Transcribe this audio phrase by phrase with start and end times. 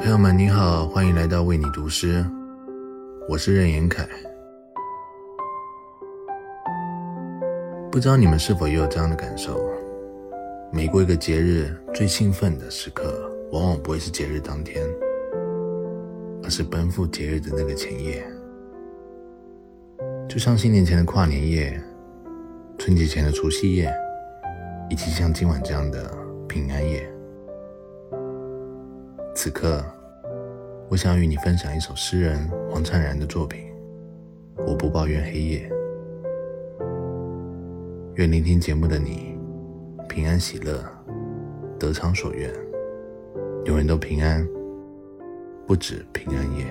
[0.00, 2.24] 朋友们你好，欢迎来到为你读诗，
[3.28, 4.08] 我是任言凯。
[7.92, 9.60] 不知道你们是否也有这样的感受？
[10.72, 14.82] 每过一个节日，最兴奋的时刻，往往不会是节日当天，
[16.42, 18.26] 而是奔赴节日的那个前夜。
[20.26, 21.78] 就像新年前的跨年夜、
[22.78, 23.92] 春节前的除夕夜，
[24.88, 26.10] 以及像今晚这样的
[26.48, 27.06] 平安夜。
[29.34, 29.84] 此刻。
[30.88, 32.36] 我想与你分享一首诗人
[32.68, 33.64] 黄灿然的作品。
[34.66, 35.70] 我不抱怨黑夜。
[38.14, 39.38] 愿聆听节目的你，
[40.08, 40.84] 平安喜乐，
[41.78, 42.52] 得偿所愿，
[43.64, 44.46] 永远都平安，
[45.66, 46.66] 不止平安夜。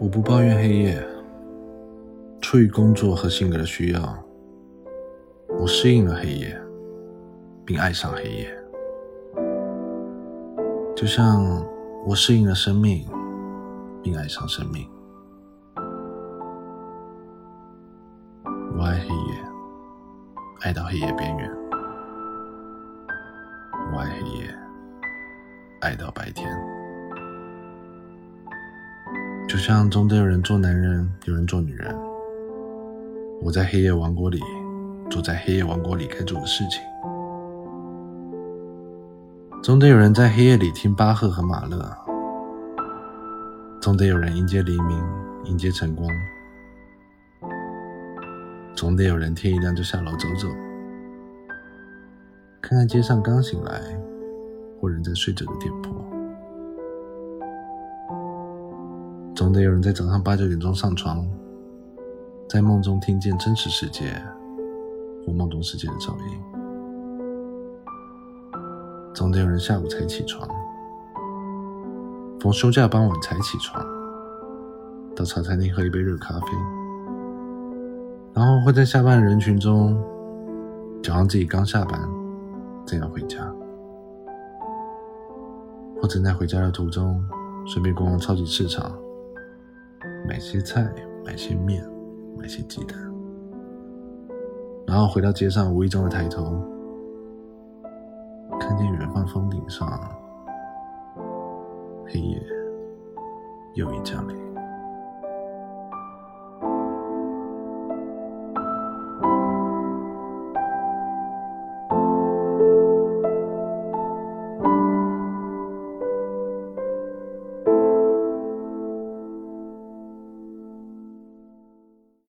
[0.00, 1.08] 我不抱怨黑夜，
[2.40, 4.24] 出于工作和性格的需要，
[5.58, 6.56] 我适应了黑夜，
[7.66, 8.56] 并爱上黑夜。
[10.94, 11.44] 就像
[12.06, 13.04] 我适应了生命，
[14.00, 14.88] 并爱上生命。
[18.76, 19.44] 我爱黑夜，
[20.60, 21.50] 爱到黑夜边缘。
[23.92, 24.54] 我爱黑夜，
[25.80, 26.77] 爱到白天。
[29.48, 31.96] 就像总得有人做男人，有人做女人。
[33.40, 34.38] 我在黑夜王国里，
[35.08, 36.82] 做在黑夜王国里该做的事情。
[39.62, 41.90] 总得有人在黑夜里听巴赫和马勒。
[43.80, 45.02] 总得有人迎接黎明，
[45.44, 46.06] 迎接晨光。
[48.76, 50.46] 总得有人天一亮就下楼走走，
[52.60, 53.80] 看看街上刚醒来
[54.78, 55.97] 或仍在睡着的店铺。
[59.48, 61.26] 总得有人在早上八九点钟上床，
[62.50, 64.04] 在梦中听见真实世界
[65.24, 66.38] 或梦中世界的噪音。
[69.14, 70.46] 总得有人下午才起床，
[72.38, 73.82] 逢休假傍晚才起床，
[75.16, 76.46] 到茶餐厅喝一杯热咖啡，
[78.34, 79.98] 然后会在下班的人群中，
[81.02, 81.98] 假装自己刚下班，
[82.84, 83.50] 正要回家，
[86.02, 87.18] 或正在回家的途中，
[87.66, 88.92] 顺便逛逛超级市场。
[90.28, 90.86] 买些菜，
[91.24, 91.82] 买些面，
[92.36, 92.98] 买些鸡蛋，
[94.86, 96.62] 然后回到街上，无意中的抬头，
[98.60, 99.88] 看见远方峰顶上，
[102.04, 102.42] 黑夜
[103.72, 104.47] 又一降临。